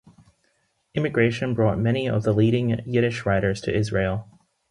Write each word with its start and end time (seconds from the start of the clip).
Immigration 0.95 1.53
brought 1.53 1.77
many 1.77 2.09
of 2.09 2.23
the 2.23 2.33
leading 2.33 2.69
Yiddish 2.87 3.23
writers 3.23 3.61
to 3.61 3.71
Israel. 3.77 4.27